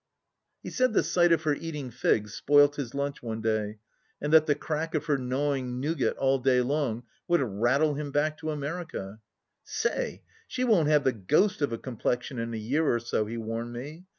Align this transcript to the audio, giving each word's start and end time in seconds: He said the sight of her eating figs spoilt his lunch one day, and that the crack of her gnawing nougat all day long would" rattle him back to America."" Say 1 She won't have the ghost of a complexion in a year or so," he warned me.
He 0.63 0.71
said 0.71 0.93
the 0.93 1.03
sight 1.03 1.31
of 1.31 1.43
her 1.43 1.53
eating 1.53 1.91
figs 1.91 2.33
spoilt 2.33 2.77
his 2.77 2.95
lunch 2.95 3.21
one 3.21 3.39
day, 3.39 3.77
and 4.19 4.33
that 4.33 4.47
the 4.47 4.55
crack 4.55 4.95
of 4.95 5.05
her 5.05 5.15
gnawing 5.19 5.79
nougat 5.79 6.17
all 6.17 6.39
day 6.39 6.61
long 6.61 7.03
would" 7.27 7.39
rattle 7.61 7.93
him 7.93 8.11
back 8.11 8.39
to 8.39 8.49
America."" 8.49 9.19
Say 9.63 10.23
1 10.23 10.23
She 10.47 10.63
won't 10.63 10.87
have 10.89 11.03
the 11.03 11.13
ghost 11.13 11.61
of 11.61 11.71
a 11.71 11.77
complexion 11.77 12.39
in 12.39 12.51
a 12.55 12.57
year 12.57 12.87
or 12.91 12.99
so," 12.99 13.27
he 13.27 13.37
warned 13.37 13.73
me. 13.73 14.05